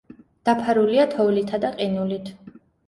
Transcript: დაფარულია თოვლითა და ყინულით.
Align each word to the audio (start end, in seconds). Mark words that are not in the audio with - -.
დაფარულია 0.49 1.05
თოვლითა 1.13 1.63
და 1.67 1.75
ყინულით. 1.79 2.35